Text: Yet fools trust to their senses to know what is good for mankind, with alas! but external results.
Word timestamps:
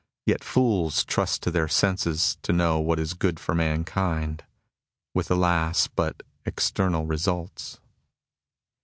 Yet 0.25 0.43
fools 0.43 1.05
trust 1.05 1.43
to 1.43 1.51
their 1.51 1.67
senses 1.67 2.39
to 2.41 2.51
know 2.51 2.79
what 2.79 2.97
is 2.97 3.13
good 3.13 3.39
for 3.39 3.53
mankind, 3.53 4.43
with 5.13 5.29
alas! 5.29 5.85
but 5.85 6.23
external 6.43 7.05
results. 7.05 7.79